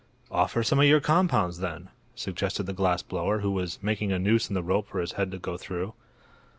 [0.31, 4.49] "Offer some of your compounds, then," suggested the glass blower, who was making a noose
[4.49, 5.93] in the rope for his head to go through.